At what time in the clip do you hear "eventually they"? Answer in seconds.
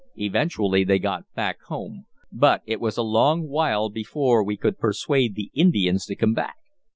0.17-0.97